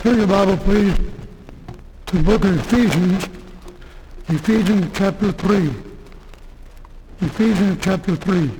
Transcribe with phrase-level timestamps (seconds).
[0.00, 0.96] Turn your Bible, please,
[2.06, 3.28] to the book of Ephesians,
[4.28, 5.70] Ephesians chapter 3.
[7.20, 8.50] Ephesians chapter 3.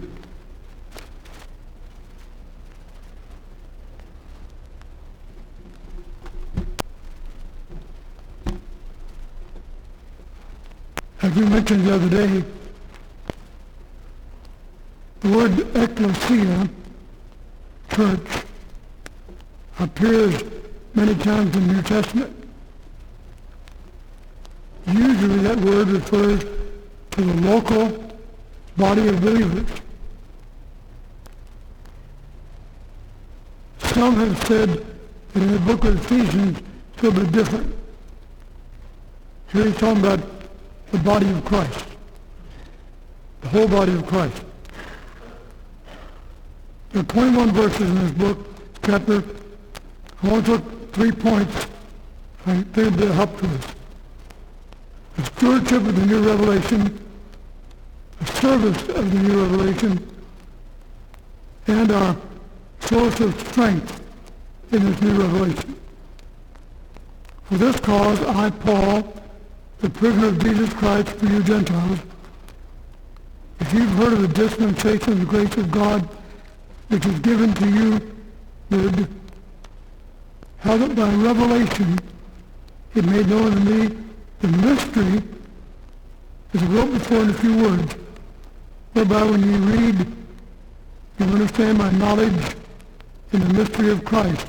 [11.23, 12.45] As we mentioned the other day,
[15.21, 16.69] the word ecclesia,
[17.89, 18.45] church,
[19.79, 20.60] appears
[20.95, 22.37] many times in the New Testament.
[24.87, 28.11] Usually that word refers to the local
[28.77, 29.69] body of believers.
[33.79, 34.69] Some have said
[35.33, 36.59] that in the book of Ephesians
[36.95, 37.77] it's a little bit different.
[39.53, 40.21] Here he's talking about
[40.93, 41.85] the body of Christ,
[43.43, 44.43] the whole body of Christ.
[46.91, 48.47] There are 21 verses in this book,
[48.85, 49.23] chapter.
[50.23, 51.67] I want to take three points
[52.47, 53.75] I think they'll help to us.
[55.17, 57.07] The stewardship of the new revelation,
[58.19, 60.17] the service of the new revelation,
[61.67, 62.17] and our
[62.81, 64.01] source of strength
[64.73, 65.77] in this new revelation.
[67.45, 69.13] For this cause, I, Paul,
[69.81, 71.99] the prisoner of Jesus Christ for you Gentiles,
[73.61, 76.09] if you've heard of the dispensation of the grace of God
[76.89, 78.17] which is given to you
[78.71, 79.20] with
[80.61, 81.99] how that by revelation.
[82.95, 83.97] It made known to me
[84.41, 85.23] the mystery,
[86.55, 87.97] as I wrote before in a few words,
[88.93, 90.07] whereby when you read,
[91.19, 92.57] you understand my knowledge
[93.33, 94.47] in the mystery of Christ,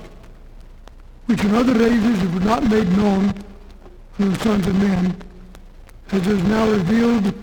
[1.27, 3.33] which in other ages was not made known
[4.17, 5.15] to the sons of men,
[6.11, 7.33] as is now revealed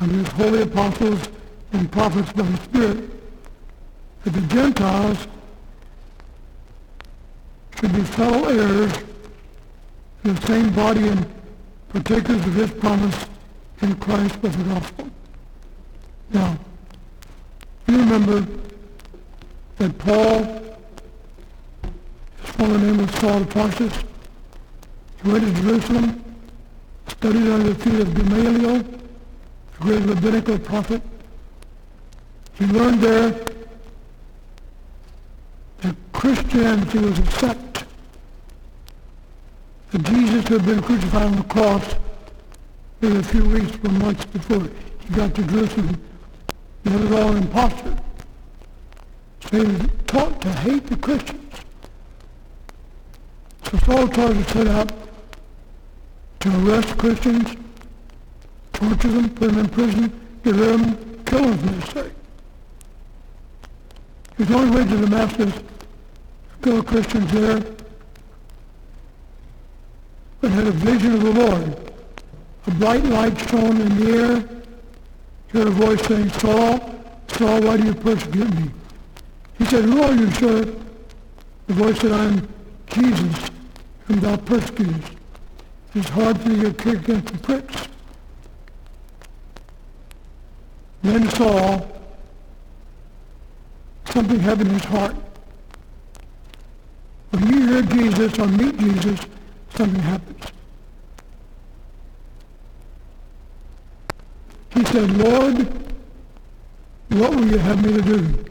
[0.00, 1.20] unto his holy apostles
[1.72, 3.10] and prophets by the Spirit,
[4.24, 5.26] that the Gentiles
[7.84, 8.92] should be fellow heirs
[10.24, 11.26] in the same body and
[11.90, 13.26] partakers of his promise
[13.82, 15.10] in Christ by the gospel.
[16.30, 16.58] Now,
[17.86, 18.46] you remember
[19.76, 20.44] that Paul,
[22.40, 23.92] his former name was Saul of Tarsus,
[25.22, 26.24] he went to Jerusalem,
[27.08, 28.94] studied under the feet of Gamaliel, the
[29.80, 31.02] great rabbinical prophet.
[32.54, 33.30] He learned there
[35.82, 37.73] that Christianity was a sect.
[39.94, 41.94] That Jesus had been crucified on the cross
[43.00, 44.68] a few weeks or months before
[44.98, 46.02] he got to Jerusalem.
[46.84, 47.96] It was all an imposture.
[49.48, 51.54] So he was taught to hate the Christians.
[53.70, 54.92] So Saul Tarsus set out
[56.40, 57.56] to arrest Christians,
[58.72, 60.04] torture them, put them in prison,
[60.44, 62.12] of them, kill them for their sake.
[64.38, 65.54] His way to Damascus,
[66.62, 67.64] kill Christians there,
[70.44, 71.90] but had a vision of the Lord.
[72.66, 74.48] A bright light shone in the air.
[75.50, 78.70] He heard a voice saying, Saul, Saul, why do you persecute me?
[79.56, 80.66] He said, Who are you, sir?
[81.66, 82.48] The voice said, I am
[82.88, 83.50] Jesus,
[84.06, 85.12] whom thou persecutest.
[85.94, 87.88] It's hard for you to kick against the pricks.
[91.00, 91.90] Then Saul,
[94.10, 95.16] something happened in his heart.
[97.30, 99.20] When you hear Jesus or meet Jesus,
[99.74, 100.44] something happens.
[104.74, 105.56] He said, Lord,
[107.10, 108.44] what will you have me to do?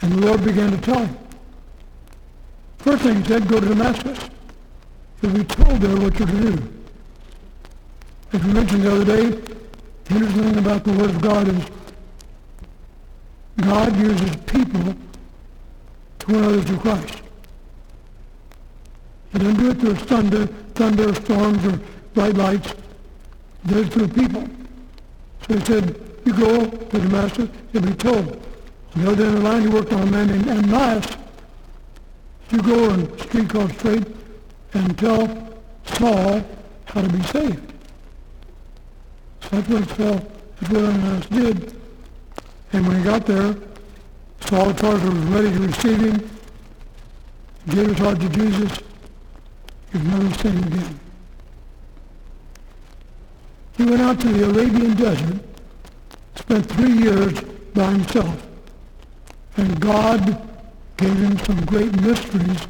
[0.00, 1.18] And the Lord began to tell him.
[2.78, 4.30] First thing he said, go to Damascus.
[5.22, 6.74] You'll be told there what you're to do.
[8.32, 9.30] As we mentioned the other day,
[10.04, 11.64] the interesting thing about the Word of God is
[13.60, 14.94] God uses people
[16.18, 17.23] to win others to Christ.
[19.34, 21.80] He doesn't do it through thunder, thunderstorms or
[22.14, 22.72] bright lights.
[23.66, 24.48] He does it through people.
[25.46, 28.40] So he said, you go to Damascus, you'll be told.
[28.94, 31.16] The other end of the line, he worked on a man named Ananias.
[32.50, 34.06] You go on a street called Straight
[34.72, 36.44] and tell Saul
[36.84, 37.72] how to be saved.
[39.40, 40.30] So that's what Saul,
[40.60, 41.76] that's what Ananias did.
[42.72, 43.56] And when he got there,
[44.42, 46.30] Saul Tarsus was ready to receive him,
[47.68, 48.78] gave his heart to Jesus.
[49.94, 51.00] Never same again.
[53.76, 55.40] He went out to the Arabian desert,
[56.34, 57.40] spent three years
[57.74, 58.46] by himself,
[59.56, 60.50] and God
[60.96, 62.66] gave him some great mysteries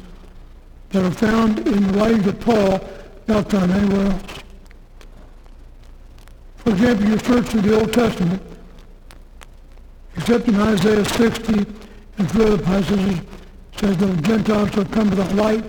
[0.89, 2.87] that are found in the writings of Paul,
[3.27, 4.23] not found anywhere else.
[6.57, 8.41] For example, you search through the Old Testament,
[10.15, 11.65] except in Isaiah 60
[12.19, 13.19] and few other passages,
[13.77, 15.65] says the Gentiles shall come to the light,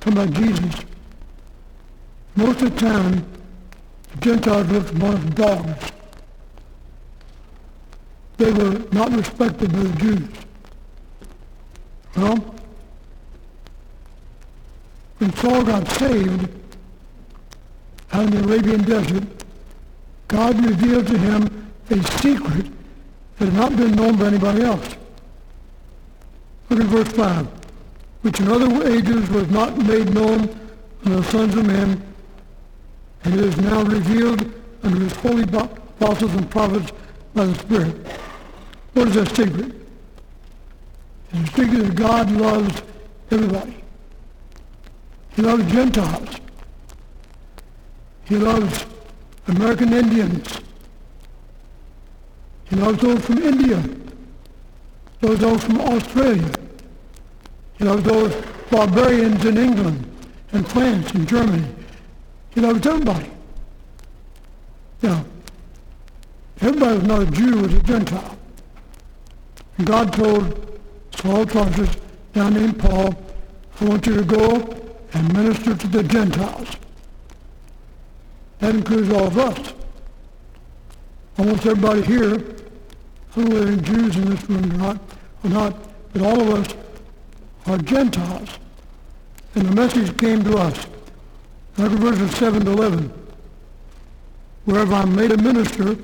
[0.00, 0.84] come by Jesus.
[2.36, 3.24] Most of the time,
[4.20, 5.92] Gentiles looked upon as dogs.
[8.36, 10.28] They were not respected by the Jews.
[12.16, 12.54] Well,
[15.18, 16.48] when Saul got saved
[18.12, 19.24] out in the Arabian desert,
[20.28, 22.66] God revealed to him a secret
[23.38, 24.96] that had not been known by anybody else.
[26.68, 27.46] Look at verse 5.
[28.22, 30.48] Which in other ages was not made known
[31.04, 32.09] unto the sons of men,
[33.24, 34.52] and it is now revealed
[34.82, 36.92] unto his holy apostles and prophets
[37.34, 37.96] by the Spirit.
[38.94, 39.74] What is that secret?
[41.32, 42.82] It's a secret that God loves
[43.30, 43.76] everybody.
[45.36, 46.28] He loves Gentiles.
[48.24, 48.86] He loves
[49.46, 50.60] American Indians.
[52.68, 53.82] He loves those from India.
[55.20, 56.50] He loves those from Australia.
[57.78, 58.34] He loves those
[58.70, 61.66] barbarians in England and France and Germany.
[62.50, 63.30] He loves everybody.
[65.02, 65.24] Now,
[66.60, 68.38] everybody was not a Jew, was a Gentile.
[69.78, 70.78] And God told
[71.16, 71.96] Saul Tarsus,
[72.32, 73.14] down named Paul,
[73.80, 74.56] I want you to go
[75.12, 76.68] and minister to the Gentiles.
[78.58, 79.72] That includes all of us.
[81.38, 85.00] Almost everybody here, I don't whether Jews in this room or not,
[85.44, 85.76] or not,
[86.12, 86.74] but all of us
[87.66, 88.50] are Gentiles.
[89.54, 90.86] And the message came to us.
[91.80, 93.12] Look at verses 7 to 11.
[94.66, 95.96] Wherever I'm made a minister,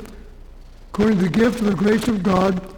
[0.89, 2.75] according to the gift of the grace of God,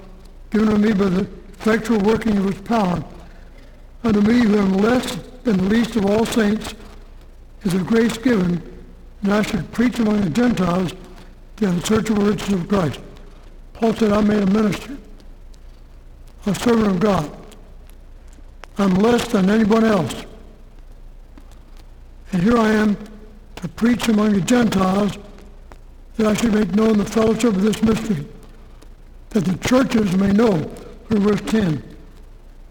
[0.51, 1.21] given to me by the
[1.53, 3.05] effectual working of his power,
[4.03, 5.15] unto me who am less
[5.45, 6.75] than the least of all saints,
[7.63, 8.61] is a grace given
[9.23, 10.93] that I should preach among the Gentiles
[11.55, 12.99] the unsearchable riches of Christ.
[13.75, 14.97] Paul said, I am made a minister,
[16.47, 17.31] a servant of God.
[18.77, 20.25] I'm less than anyone else.
[22.33, 22.97] And here I am
[23.57, 25.19] to preach among the Gentiles
[26.17, 28.27] that I should make known the fellowship of this mystery,
[29.31, 30.63] that the churches may know,
[31.09, 31.83] for verse 10,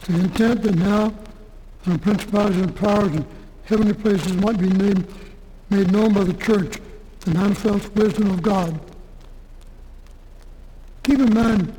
[0.08, 1.14] the intent that now
[1.84, 3.26] the principalities and powers and
[3.64, 5.06] heavenly places might be made,
[5.70, 6.80] made known by the church,
[7.22, 8.80] the manifest wisdom of God.
[11.04, 11.74] Keep in mind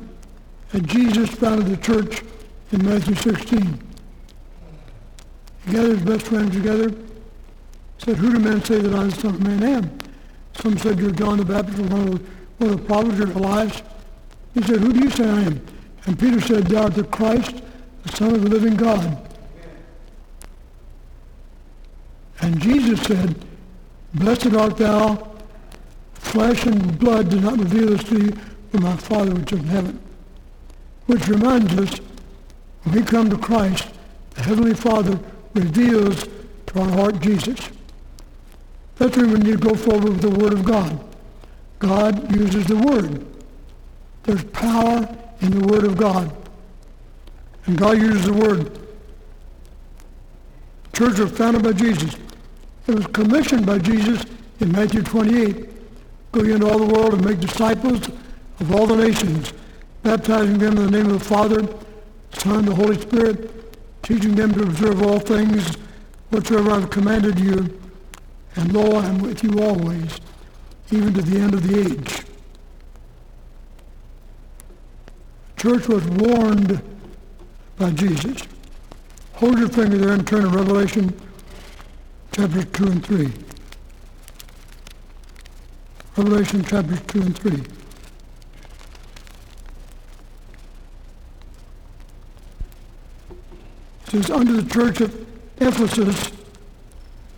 [0.71, 2.23] that Jesus founded the church
[2.71, 3.79] in Matthew 16.
[5.65, 6.91] He gathered his best friends together,
[7.99, 9.97] said, Who do men say that I, the Son of Man, am?
[10.53, 12.25] Some said, You're John the Baptist, one of the,
[12.57, 13.81] one of the prophets, you're Elias.
[14.53, 15.65] He said, Who do you say I am?
[16.05, 17.61] And Peter said, Thou art the Christ,
[18.03, 19.25] the Son of the living God.
[22.41, 23.35] And Jesus said,
[24.13, 25.35] Blessed art thou,
[26.13, 28.33] flesh and blood did not reveal this to you,
[28.71, 29.99] but my Father which is in heaven.
[31.05, 31.99] Which reminds us,
[32.83, 33.89] when we come to Christ,
[34.31, 35.19] the Heavenly Father
[35.53, 36.23] reveals
[36.67, 37.69] to our heart Jesus.
[38.99, 40.99] That's why we need to go forward with the Word of God.
[41.79, 43.25] God uses the Word.
[44.23, 45.07] There's power
[45.39, 46.35] in the Word of God.
[47.65, 48.77] And God uses the Word.
[50.93, 52.17] Church was founded by Jesus.
[52.87, 54.25] It was commissioned by Jesus
[54.59, 55.69] in Matthew 28.
[56.33, 58.05] Go into all the world and make disciples
[58.59, 59.53] of all the nations,
[60.03, 61.65] baptizing them in the name of the Father,
[62.33, 65.75] Son, and the Holy Spirit, teaching them to observe all things
[66.31, 67.78] whatsoever I've commanded you.
[68.55, 70.19] And lo, I am with you always,
[70.91, 72.23] even to the end of the age.
[75.57, 76.81] Church was warned
[77.77, 78.47] by Jesus.
[79.33, 81.13] Hold your finger there and turn to Revelation
[82.31, 83.33] chapters 2 and 3.
[86.17, 87.53] Revelation chapters 2 and 3.
[94.01, 95.27] It says, Unto the church of
[95.59, 96.38] Ephesus,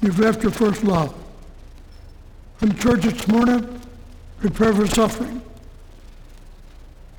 [0.01, 1.15] you've left your first love.
[2.81, 3.79] Church at Smyrna,
[4.39, 5.41] prepare for suffering.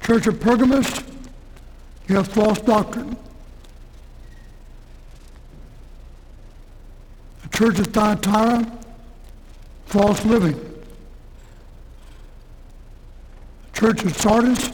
[0.03, 1.03] Church of Pergamos,
[2.09, 3.17] you have false doctrine.
[7.43, 8.79] The church of Thyatira,
[9.87, 10.59] false living.
[13.73, 14.71] The church of Sardis,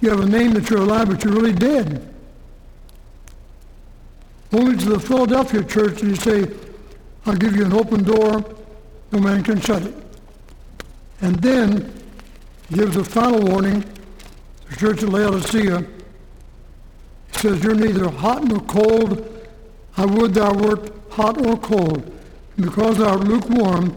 [0.00, 2.14] you have a name that you're alive, but you're really dead.
[4.52, 6.46] Only to the Philadelphia church did he say,
[7.26, 8.44] I'll give you an open door,
[9.12, 9.94] no man can shut it.
[11.20, 11.92] And then
[12.68, 13.88] he gives a final warning to
[14.70, 15.80] the church of Laodicea.
[15.80, 19.30] He says, You're neither hot nor cold.
[19.96, 22.02] I would thou wert hot or cold.
[22.56, 23.96] And because thou art lukewarm,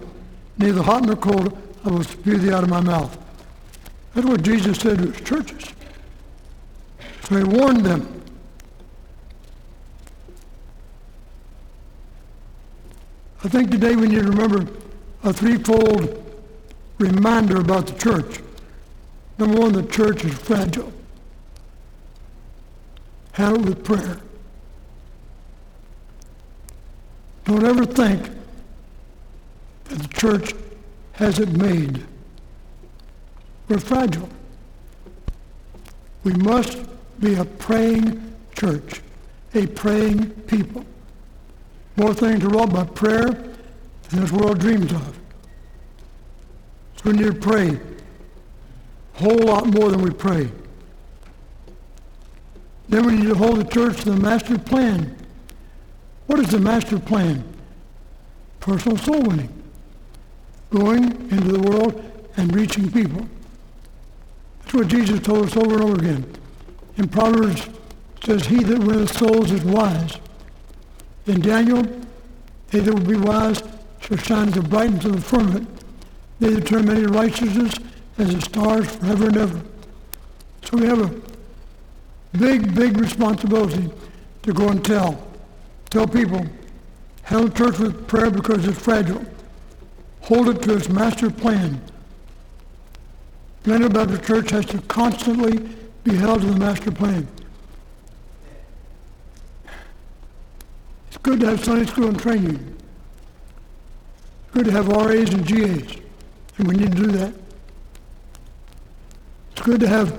[0.57, 3.17] neither hot nor cold, I will spew thee out of my mouth.
[4.13, 5.73] That's what Jesus said to his churches.
[7.23, 8.16] So he warned them.
[13.47, 14.67] I think today we need to remember
[15.23, 16.21] a threefold
[16.97, 18.41] reminder about the church.
[19.37, 20.91] Number one, the church is fragile.
[23.31, 24.19] Handle it with prayer.
[27.45, 28.29] Don't ever think
[29.85, 30.53] that the church
[31.13, 32.05] has it made.
[33.69, 34.27] We're fragile.
[36.25, 36.79] We must
[37.21, 38.99] be a praying church,
[39.55, 40.85] a praying people.
[41.97, 43.25] More things are wrought by prayer
[44.09, 45.19] than this world dreams of.
[46.95, 47.79] So we need to pray
[49.15, 50.49] a whole lot more than we pray.
[52.87, 55.15] Then we need to hold the church to the master plan.
[56.27, 57.43] What is the master plan?
[58.59, 59.63] Personal soul winning.
[60.69, 62.03] Going into the world
[62.37, 63.27] and reaching people.
[64.61, 66.31] That's what Jesus told us over and over again.
[66.97, 67.67] In Proverbs,
[68.23, 70.17] says, He that winneth souls is wise.
[71.27, 71.83] In Daniel,
[72.69, 73.61] they that will be wise
[73.99, 75.67] shall shine the brightness of the firmament.
[76.39, 77.75] They that turn many righteousness
[78.17, 79.61] as the stars forever and ever.
[80.63, 83.89] So we have a big, big responsibility
[84.43, 85.21] to go and tell.
[85.89, 86.45] Tell people,
[87.23, 89.25] handle church with prayer because it's fragile.
[90.21, 91.81] Hold it to its master plan.
[93.63, 95.59] Glendale Baptist Church has to constantly
[96.03, 97.27] be held to the master plan.
[101.27, 102.77] Good to have Sunday school and training.
[104.53, 105.97] Good to have RAs and GAs,
[106.57, 107.33] and we need to do that.
[109.51, 110.17] It's good to have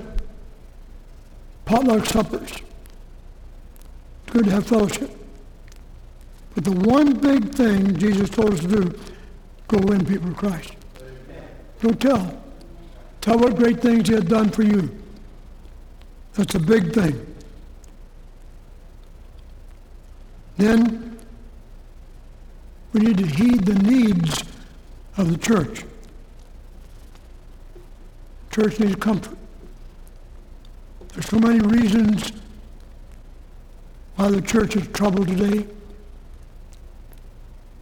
[1.65, 2.51] potluck suppers.
[2.51, 5.09] It's good to have fellowship.
[6.53, 8.99] But the one big thing Jesus told us to do,
[9.67, 10.73] go win people to Christ.
[11.81, 12.39] Don't tell.
[13.21, 14.95] Tell what great things he had done for you.
[16.33, 17.28] That's a big thing.
[20.59, 21.17] Then
[22.91, 24.43] we need to heed the needs
[25.15, 25.85] of the church.
[28.51, 29.37] Church needs comfort.
[31.13, 32.33] There's so many reasons
[34.17, 35.65] why the church is troubled today.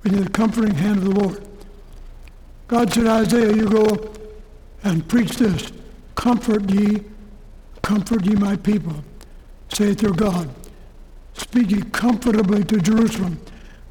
[0.04, 1.48] We need the comforting hand of the Lord.
[2.68, 4.14] God said, Isaiah, you go
[4.84, 5.72] and preach this.
[6.14, 7.04] Comfort ye,
[7.82, 9.04] comfort ye my people,
[9.70, 10.48] saith your God.
[11.38, 13.40] Speak ye comfortably to Jerusalem.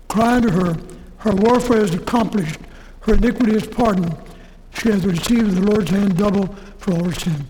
[0.09, 0.77] crying to her,
[1.19, 2.61] her warfare is accomplished,
[3.01, 4.17] her iniquity is pardoned.
[4.75, 6.47] She has received the Lord's hand double
[6.79, 7.47] for all her sin.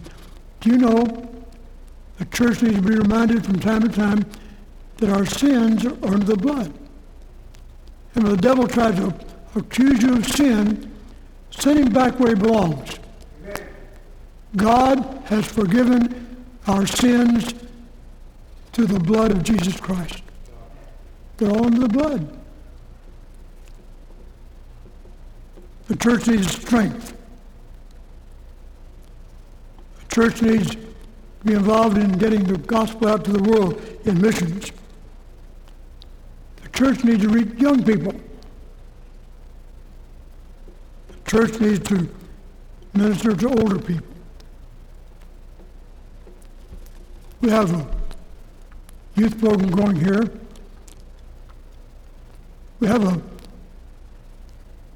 [0.61, 1.27] Do you know
[2.19, 4.25] the church needs to be reminded from time to time
[4.99, 6.73] that our sins are under the blood.
[8.15, 9.15] And when the devil tries to
[9.55, 10.91] accuse you of sin,
[11.51, 12.99] send him back where he belongs.
[14.57, 17.53] God has forgiven our sins
[18.77, 20.23] through the blood of Jesus Christ.
[21.39, 22.39] They're all under the blood.
[25.89, 27.17] The church needs strength.
[30.01, 30.79] The church needs to
[31.43, 34.71] be involved in getting the gospel out to the world in missions.
[36.63, 38.13] The church needs to reach young people.
[41.25, 42.07] The church needs to
[42.93, 44.07] minister to older people.
[47.41, 48.06] We have a
[49.17, 50.31] youth program going here.
[52.81, 53.23] We have a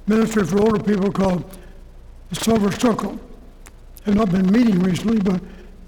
[0.07, 1.45] ministry for older people called
[2.29, 3.19] the Silver Circle.
[4.05, 5.41] Have not been meeting recently, but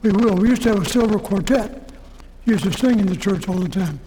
[0.03, 0.35] we will.
[0.35, 1.93] We used to have a silver quartet.
[2.45, 4.01] We used to sing in the church all the time.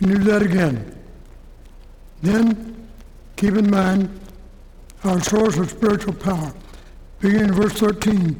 [0.00, 0.96] We need that again.
[2.22, 2.88] Then
[3.36, 4.20] keep in mind
[5.04, 6.52] our source of spiritual power.
[7.20, 8.36] Beginning in verse 13.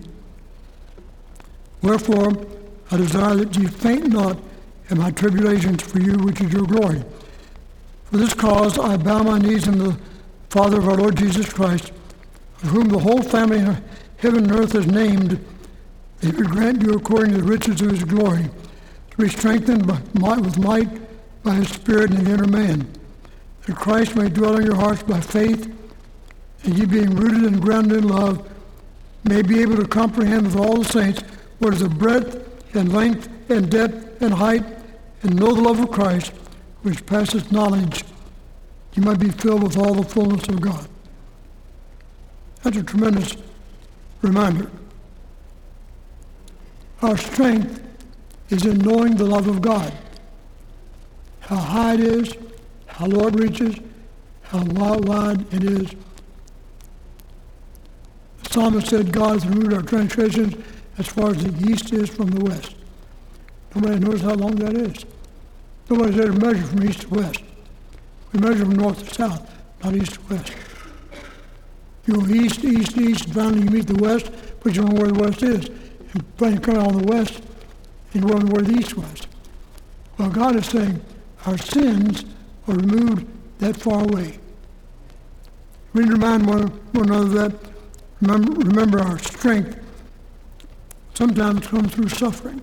[1.83, 2.33] Wherefore,
[2.91, 4.39] I desire that ye faint not
[4.88, 7.02] in my tribulations for you, which is your glory.
[8.05, 9.99] For this cause I bow my knees in the
[10.50, 11.90] Father of our Lord Jesus Christ,
[12.62, 13.83] of whom the whole family in
[14.19, 15.45] heaven and earth is named,
[16.21, 18.49] that he would grant you according to the riches of his glory,
[19.11, 20.88] to be strengthened by might, with might
[21.43, 22.88] by his Spirit in the inner man,
[23.66, 25.73] that Christ may dwell in your hearts by faith,
[26.64, 28.49] and ye being rooted and grounded in love,
[29.25, 31.23] may be able to comprehend with all the saints
[31.59, 34.65] what is the breadth and length and depth and height,
[35.23, 36.33] and know the love of Christ,
[36.83, 38.05] which passes knowledge,
[38.95, 40.88] you might be filled with all the fullness of God.
[42.62, 43.37] That's a tremendous
[44.23, 44.71] reminder.
[47.03, 47.83] Our strength
[48.49, 49.93] is in knowing the love of God.
[51.41, 52.35] How high it is,
[52.87, 53.76] how low it reaches,
[54.43, 55.91] how wide it is.
[58.43, 60.55] The psalmist said, God has removed our transgressions
[60.99, 62.75] as far as the east is from the west.
[63.76, 65.04] Nobody knows how long that is.
[65.90, 67.42] Nobody's ever measured from east to west.
[68.33, 69.50] We measure from north to south.
[69.85, 70.52] not east to west.
[72.06, 74.30] You go east, east, east, and finally you meet the west,
[74.61, 75.68] but you don't know where the west is.
[76.14, 77.42] And finally you come out on the west,
[78.14, 79.26] and you wonder where the east was.
[80.16, 81.02] Well, God is saying
[81.45, 82.25] our sins
[82.68, 83.26] are removed
[83.59, 84.38] that far away.
[85.92, 87.59] We need to remind one, one another that
[88.23, 89.78] remember, remember our strength
[91.12, 92.62] sometimes comes through suffering.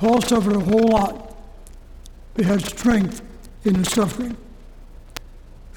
[0.00, 1.36] Paul suffered a whole lot,
[2.32, 3.20] but had strength
[3.64, 4.34] in his suffering.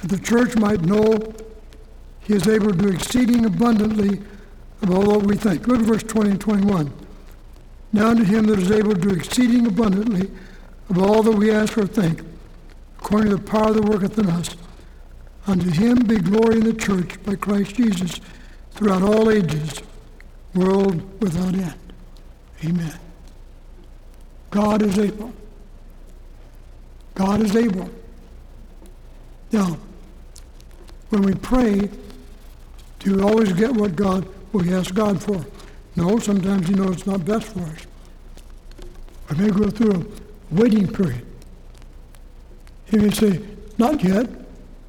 [0.01, 1.33] That the church might know
[2.21, 4.21] he is able to do exceeding abundantly
[4.81, 5.67] above all that we think.
[5.67, 6.93] Look at verse 20 and 21.
[7.91, 10.31] Now to him that is able to do exceeding abundantly
[10.89, 12.21] above all that we ask or think,
[12.99, 14.55] according to the power that worketh in us.
[15.47, 18.21] Unto him be glory in the church by Christ Jesus
[18.71, 19.81] throughout all ages,
[20.55, 21.75] world without end.
[22.63, 23.02] Amen.
[24.53, 25.33] God is able.
[27.15, 27.89] God is able.
[29.51, 29.77] Now,
[31.09, 31.89] when we pray,
[32.99, 35.43] do we always get what God we ask God for?
[35.95, 37.87] No, sometimes you know it's not best for us.
[39.31, 41.25] We may go through a waiting period.
[42.85, 43.41] He may say,
[43.79, 44.29] not yet,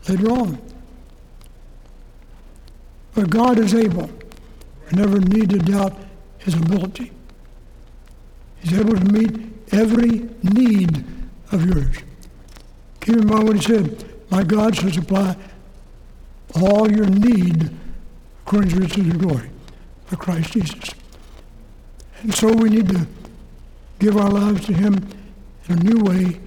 [0.06, 0.58] later on.
[3.14, 4.10] But God is able.
[4.90, 5.96] We never need to doubt
[6.36, 7.12] his ability.
[8.60, 11.04] He's able to meet every need
[11.52, 11.96] of yours.
[13.00, 15.36] Keep in mind what he said, my God shall supply
[16.54, 17.70] all your need
[18.42, 19.50] according to riches and glory
[20.06, 20.90] for Christ Jesus.
[22.22, 23.06] And so we need to
[23.98, 24.94] give our lives to him
[25.68, 26.40] in a new way,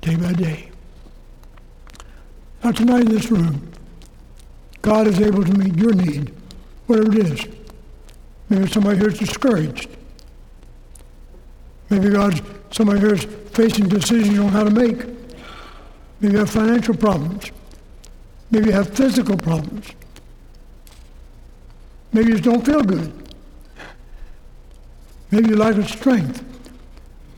[0.00, 0.70] day by day.
[2.62, 3.72] Now tonight in this room,
[4.82, 6.32] God is able to meet your need,
[6.86, 7.46] whatever it is.
[8.48, 9.88] Maybe somebody here is discouraged.
[11.90, 14.98] Maybe God's somebody here is facing decisions on how to make.
[16.20, 17.50] Maybe you have financial problems.
[18.50, 19.86] Maybe you have physical problems.
[22.12, 23.12] Maybe you just don't feel good.
[25.30, 26.44] Maybe you lack strength.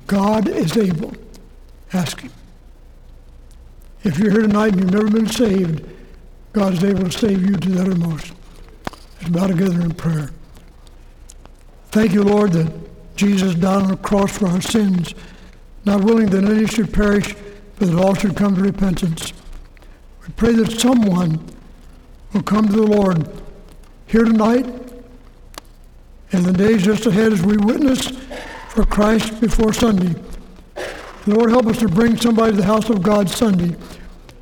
[0.07, 1.13] God is able.
[1.93, 2.33] Ask Him.
[4.03, 5.85] If you're here tonight and you've never been saved,
[6.53, 8.33] God is able to save you to the uttermost.
[9.21, 10.31] Let's bow together in prayer.
[11.91, 12.73] Thank you, Lord, that
[13.23, 15.15] Jesus died on the cross for our sins,
[15.85, 17.37] not willing that any should perish,
[17.79, 19.33] but that all should come to repentance.
[20.23, 21.39] We pray that someone
[22.33, 23.31] will come to the Lord
[24.09, 24.67] here tonight
[26.33, 28.09] and the days just ahead as we witness
[28.71, 30.21] for Christ before Sunday.
[31.29, 33.77] Lord, help us to bring somebody to the house of God Sunday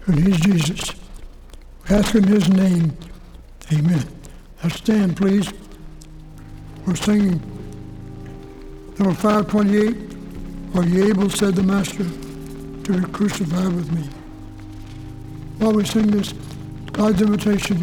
[0.07, 0.95] and He's Jesus.
[1.87, 2.97] We ask in his name.
[3.71, 4.09] Amen.
[4.63, 5.53] Now stand, please.
[6.87, 7.60] We're singing
[9.01, 10.77] number 528.
[10.77, 12.05] Are you able, said the Master,
[12.85, 14.03] to be crucified with me?
[15.57, 16.35] While we sing this,
[16.93, 17.79] God's invitation,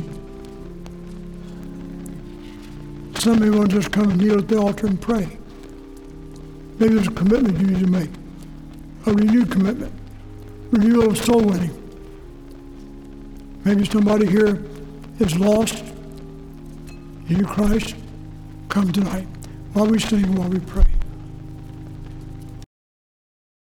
[3.16, 5.40] some may want to just come and kneel at the altar and pray.
[6.78, 8.12] Maybe there's a commitment you need to make,
[9.08, 9.94] a renewed commitment,
[10.70, 11.74] renewal of soul winning.
[13.66, 14.64] Maybe somebody here
[15.20, 15.84] is lost.
[17.28, 17.96] You Christ,
[18.70, 19.28] come tonight
[19.74, 20.86] while we sing, while we pray.